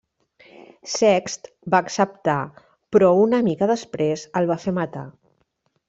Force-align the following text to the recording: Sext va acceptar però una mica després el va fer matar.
Sext 0.93 1.45
va 1.75 1.83
acceptar 1.87 2.39
però 2.97 3.13
una 3.27 3.43
mica 3.51 3.71
després 3.77 4.25
el 4.41 4.53
va 4.55 4.63
fer 4.67 4.79
matar. 4.81 5.07